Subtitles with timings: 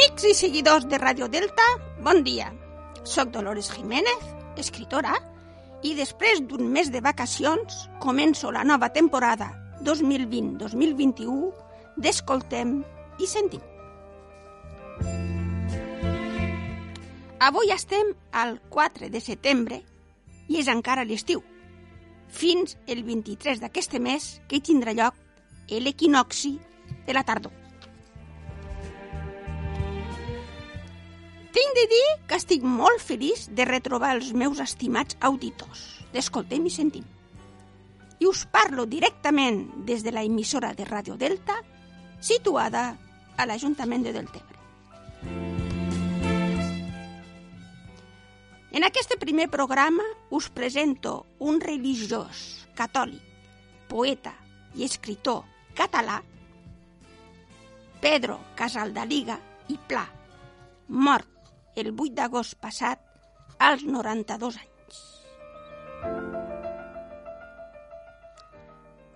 [0.00, 1.64] Amics i seguidors de Ràdio Delta,
[2.00, 2.46] bon dia.
[3.04, 4.22] Soc Dolores Jiménez,
[4.56, 5.12] escritora,
[5.84, 9.50] i després d'un mes de vacacions començo la nova temporada
[9.84, 11.52] 2020-2021
[12.00, 12.72] d'Escoltem
[13.20, 13.60] i Sentim.
[17.50, 19.82] Avui estem al 4 de setembre
[20.48, 21.44] i és encara l'estiu,
[22.32, 25.12] fins el 23 d'aquest mes que tindrà lloc
[25.68, 26.56] l'equinoxi
[27.04, 27.59] de la tardor.
[31.50, 35.82] Tinc de dir que estic molt feliç de retrobar els meus estimats auditors,
[36.14, 37.06] d'Escoltem i Sentim.
[38.20, 41.56] I us parlo directament des de la emissora de Ràdio Delta,
[42.20, 42.84] situada
[43.36, 44.58] a l'Ajuntament de Deltebre.
[48.70, 53.24] En aquest primer programa us presento un religiós catòlic,
[53.90, 54.36] poeta
[54.78, 55.42] i escritor
[55.74, 56.20] català,
[58.00, 60.06] Pedro Casaldaliga i Pla,
[60.88, 61.29] mort
[61.76, 63.00] el 8 d'agost passat
[63.58, 65.00] als 92 anys.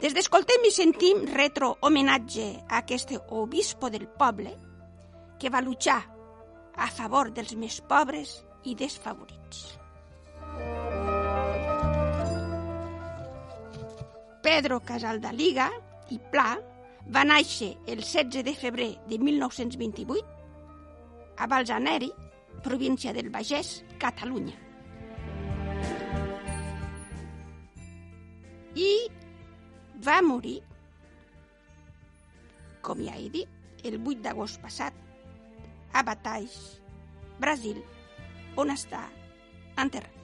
[0.04, 4.52] Des d'Escoltem i Sentim retro homenatge a aquest obispo del poble
[5.40, 6.02] que va luchar
[6.76, 9.78] a favor dels més pobres i desfavorits.
[14.44, 15.70] Pedro Casaldaliga
[16.12, 16.50] i Pla
[17.16, 20.24] va néixer el 16 de febrer de 1928
[21.38, 22.12] a Balzaneri,
[22.62, 24.56] província del Vallès, Catalunya.
[28.74, 28.90] I
[30.04, 30.58] va morir,
[32.84, 33.50] com ja he dit,
[33.84, 34.96] el 8 d'agost passat,
[35.94, 36.58] a Bataix,
[37.40, 37.78] Brasil,
[38.58, 39.04] on està
[39.78, 40.20] enterrat.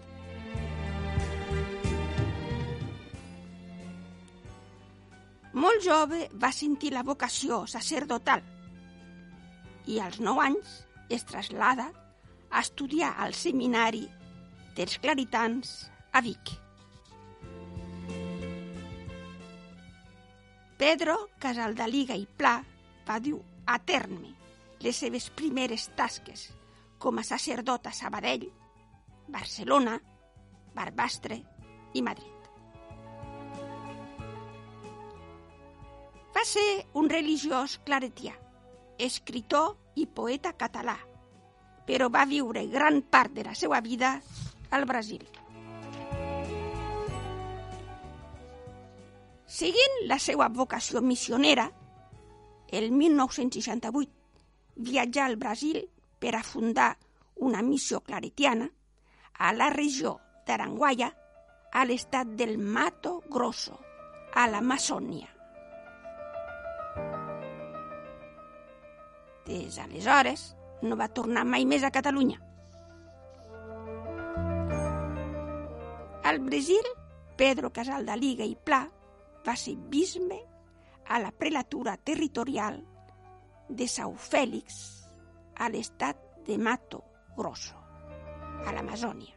[5.60, 8.42] Molt jove va sentir la vocació sacerdotal
[9.90, 10.76] i als 9 anys
[11.10, 11.88] es traslada
[12.50, 14.06] a estudiar al seminari
[14.76, 16.52] dels Claritans a Vic.
[20.80, 22.56] Pedro Casaldaliga i Pla
[23.06, 24.32] va dur a terme
[24.80, 26.48] les seves primeres tasques
[27.00, 28.46] com a sacerdot a Sabadell,
[29.28, 29.98] Barcelona,
[30.74, 31.36] Barbastre
[31.94, 32.48] i Madrid.
[36.34, 38.32] Va ser un religiós claretià,
[38.96, 40.96] escritor i poeta català,
[41.90, 44.12] però va viure gran part de la seva vida
[44.70, 45.24] al Brasil.
[49.50, 51.64] Seguint la seva vocació missionera,
[52.70, 55.80] el 1968 viatjà al Brasil
[56.22, 56.92] per a fundar
[57.42, 58.70] una missió claretiana
[59.42, 60.14] a la regió
[60.46, 61.10] d'Aranguaya,
[61.74, 63.74] a l'estat del Mato Grosso,
[64.38, 65.26] a l'Amazònia.
[69.50, 70.50] Des d'aleshores
[70.82, 72.38] no va tornar mai més a Catalunya.
[76.30, 76.86] Al Brasil,
[77.36, 78.84] Pedro Casaldaliga i Pla
[79.46, 80.38] va ser bisbe
[81.10, 82.78] a la prelatura territorial
[83.68, 84.76] de Sau Fèlix,
[85.56, 87.02] a l'estat de Mato
[87.36, 87.76] Grosso,
[88.66, 89.36] a l'Amazònia.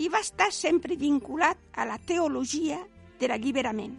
[0.00, 2.78] I va estar sempre vinculat a la teologia
[3.20, 3.98] de l'alliberament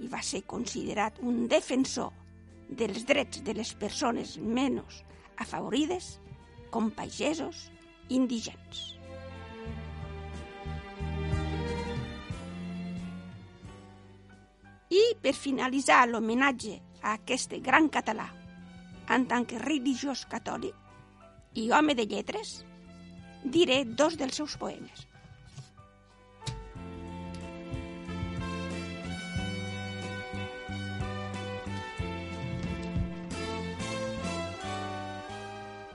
[0.00, 2.10] i va ser considerat un defensor
[2.70, 5.02] dels drets de les persones menys
[5.42, 6.14] afavorides
[6.70, 7.68] com pagesos
[8.08, 8.86] indigents.
[14.90, 18.26] I per finalitzar l'homenatge a aquest gran català
[19.14, 20.74] en tant que religiós catòlic
[21.58, 22.60] i home de lletres,
[23.44, 25.09] diré dos dels seus poemes.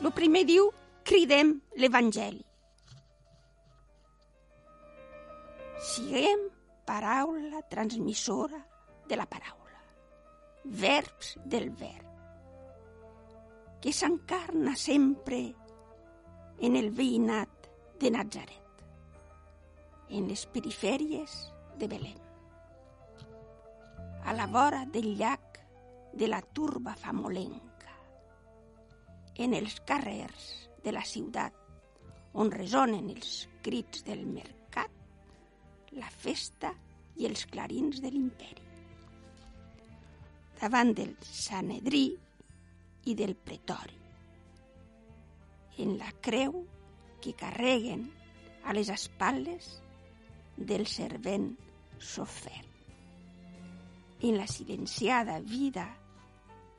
[0.05, 0.67] El primer diu,
[1.01, 2.43] cridem l'Evangeli.
[5.81, 6.43] Siguem
[6.85, 8.59] paraula transmissora
[9.09, 9.81] de la paraula,
[10.83, 12.05] verbs del verb,
[13.81, 15.41] que s'encarna sempre
[16.61, 18.85] en el veïnat de Nazaret,
[20.13, 21.37] en les perifèries
[21.81, 22.21] de Belém,
[24.21, 25.63] a la vora del llac
[26.13, 27.74] de la turba famolenca,
[29.37, 31.55] en els carrers de la ciutat,
[32.35, 34.91] on resonen els crits del mercat,
[35.95, 36.73] la festa
[37.15, 38.65] i els clarins de l'imperi.
[40.59, 42.05] Davant del Sanedrí
[43.05, 43.99] i del Pretori,
[45.83, 46.61] en la creu
[47.23, 48.07] que carreguen
[48.63, 49.75] a les espatlles
[50.55, 51.51] del servent
[51.99, 52.75] sofert.
[54.21, 55.97] en la silenciada vida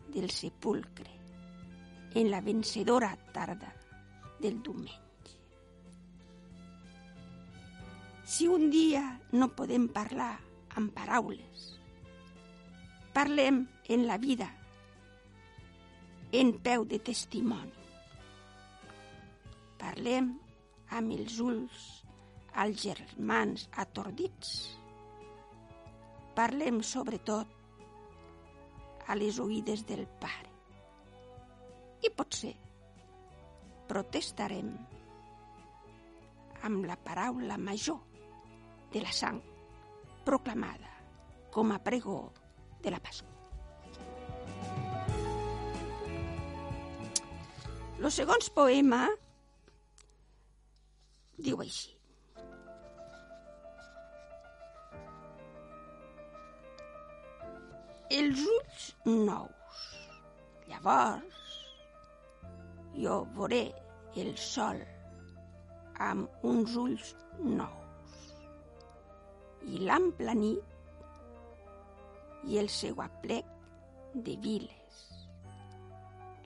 [0.08, 1.15] del sepulcre,
[2.16, 3.74] en la vencedora tarda
[4.40, 5.02] del diumenge.
[8.24, 10.32] Si un dia no podem parlar
[10.80, 11.66] amb paraules,
[13.12, 13.60] parlem
[13.92, 14.48] en la vida,
[16.32, 17.84] en peu de testimoni.
[19.76, 20.32] Parlem
[20.96, 21.86] amb els ulls
[22.56, 24.56] als germans atordits.
[26.32, 27.56] Parlem sobretot
[29.06, 30.55] a les oïdes del Pare.
[32.06, 32.52] I potser
[33.90, 34.68] protestarem
[36.68, 37.98] amb la paraula major
[38.92, 39.40] de la sang
[40.26, 40.92] proclamada
[41.54, 42.20] com a pregó
[42.84, 43.32] de la Pasqua.
[47.96, 49.00] El segon poema
[51.48, 51.94] diu així.
[58.20, 59.82] Els ulls nous.
[60.70, 61.45] Llavors
[62.96, 63.64] jo veuré
[64.16, 64.80] el sol
[66.00, 67.12] amb uns ulls
[67.42, 68.14] nous.
[69.66, 70.64] I l'ampla nit
[72.46, 73.44] i el seu aplec
[74.14, 75.02] de viles,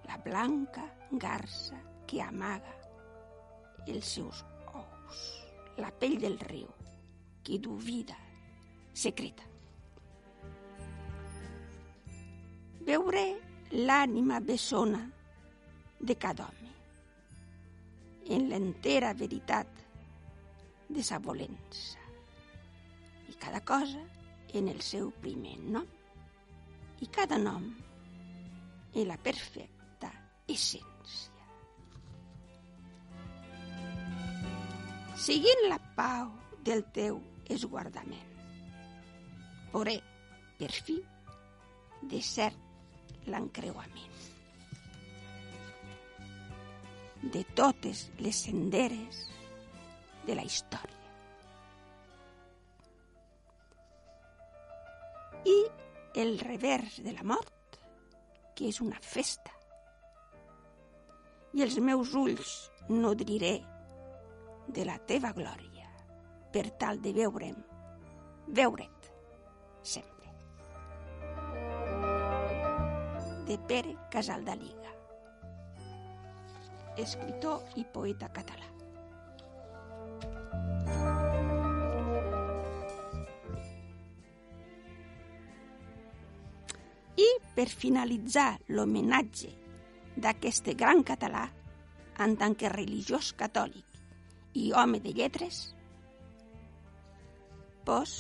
[0.09, 0.87] la blanca
[1.27, 1.79] garça
[2.11, 2.75] que amaga
[3.87, 4.43] els seus
[4.75, 5.21] ous,
[5.79, 6.71] la pell del riu
[7.45, 8.17] que du vida
[8.93, 9.47] secreta.
[12.91, 13.29] Veuré
[13.71, 15.05] l'ànima bessona
[16.01, 16.73] de cada home.
[18.35, 19.69] En l'entera veritat
[20.89, 22.01] de sa volença.
[23.29, 24.03] I cada cosa
[24.55, 25.87] en el seu primer nom.
[27.01, 27.69] I cada nom
[28.95, 30.11] en la perfecta
[30.49, 30.89] essència.
[35.21, 36.33] Seguint la pau
[36.65, 37.21] del teu
[37.53, 38.37] esguardament,
[39.73, 39.99] veuré,
[40.59, 40.97] per fi,
[42.11, 44.40] de cert l'encreuament
[47.23, 49.27] de totes les senderes
[50.27, 51.01] de la història.
[55.45, 55.57] i
[56.21, 57.79] el revers de la mort,
[58.57, 59.53] que és una festa.
[61.57, 62.53] I els meus ulls
[62.91, 63.57] nodriré
[64.69, 65.89] de la teva glòria,
[66.53, 67.59] per tal de veure'm,
[68.47, 69.11] veure't
[69.83, 70.35] sempre.
[73.49, 74.95] De Pere Casaldaliga,
[76.97, 78.71] escritor i poeta català.
[87.61, 89.51] per finalitzar l'homenatge
[90.17, 91.43] d'aquest gran català
[92.25, 93.99] en tant que religiós catòlic
[94.57, 95.59] i home de lletres,
[97.85, 98.15] pues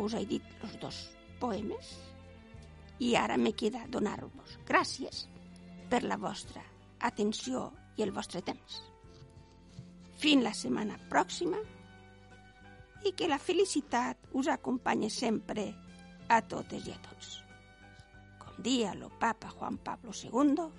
[0.00, 1.02] us he dit els dos
[1.42, 1.92] poemes
[3.04, 5.26] i ara me queda donar-vos gràcies
[5.92, 6.69] per la vostra
[7.00, 8.80] atenció i el vostre temps.
[10.20, 11.60] Fins la setmana pròxima
[13.08, 15.70] i que la felicitat us acompanyi sempre
[16.28, 17.38] a totes i a tots
[18.62, 20.70] díalo Papa Juan Pablo II,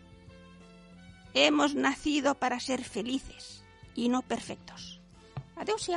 [1.33, 3.63] hemos nacido para ser felices
[3.95, 5.01] y no perfectos.
[5.55, 5.89] Adiós.